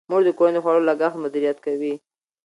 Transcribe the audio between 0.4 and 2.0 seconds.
د خوړو لګښت مدیریت کوي.